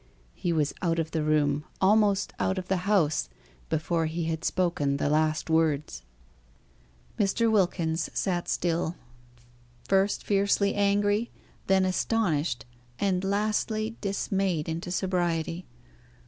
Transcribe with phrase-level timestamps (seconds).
[0.33, 3.29] He was out of the room, almost out of the house,
[3.69, 6.01] before he had spoken the last words.
[7.19, 7.51] Mr.
[7.51, 8.95] Wilkins sat still,
[9.87, 11.29] first fiercely angry,
[11.67, 12.65] then astonished,
[12.97, 15.67] and lastly dismayed into sobriety.